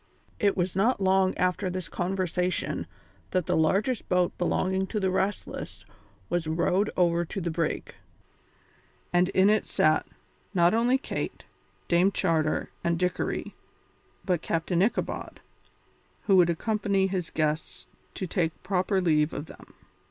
It 0.39 0.57
was 0.57 0.75
not 0.75 0.99
long 0.99 1.37
after 1.37 1.69
this 1.69 1.87
conversation 1.87 2.87
that 3.29 3.45
the 3.45 3.55
largest 3.55 4.09
boat 4.09 4.35
belonging 4.35 4.87
to 4.87 4.99
the 4.99 5.11
Restless 5.11 5.85
was 6.27 6.47
rowed 6.47 6.89
over 6.97 7.23
to 7.25 7.39
the 7.39 7.51
brig, 7.51 7.93
and 9.13 9.29
in 9.29 9.47
it 9.47 9.67
sat, 9.67 10.07
not 10.55 10.73
only 10.73 10.97
Kate, 10.97 11.45
Dame 11.87 12.11
Charter, 12.11 12.71
and 12.83 12.97
Dickory, 12.97 13.53
but 14.25 14.41
Captain 14.41 14.81
Ichabod, 14.81 15.39
who 16.23 16.35
would 16.35 16.49
accompany 16.49 17.05
his 17.05 17.29
guests 17.29 17.85
to 18.15 18.25
take 18.25 18.63
proper 18.63 19.01
leave 19.01 19.33
of 19.33 19.45
them. 19.45 19.75